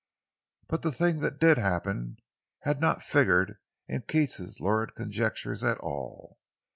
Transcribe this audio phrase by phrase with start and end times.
[0.67, 2.17] But the thing that did happen
[2.61, 6.39] had not figured in Keats's lurid conjectures at all.